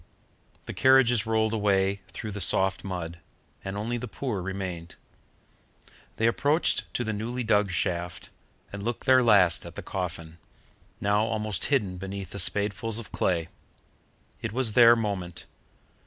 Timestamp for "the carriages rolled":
0.65-1.53